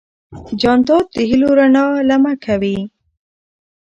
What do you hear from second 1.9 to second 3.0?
لمع کوي.